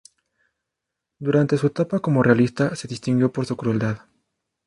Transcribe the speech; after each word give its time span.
Durante 1.19 1.57
su 1.57 1.67
etapa 1.67 1.99
como 1.99 2.23
realista 2.23 2.75
se 2.75 2.87
distinguió 2.87 3.31
por 3.31 3.45
su 3.45 3.55
crueldad. 3.55 3.99